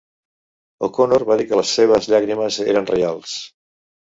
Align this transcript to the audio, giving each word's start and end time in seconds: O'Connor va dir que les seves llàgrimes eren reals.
O'Connor 0.87 1.25
va 1.31 1.37
dir 1.41 1.45
que 1.51 1.59
les 1.59 1.75
seves 1.81 2.09
llàgrimes 2.15 2.59
eren 2.73 2.91
reals. 2.95 3.37